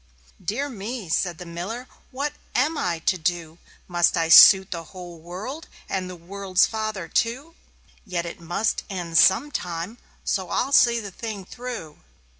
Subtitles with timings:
[0.43, 3.59] "Dear me!" said the Miller, "what am I to do?
[3.87, 7.53] Must I suit the whole world and the world's father, too?
[8.03, 11.99] Yet it must end some time so I'll see the thing through."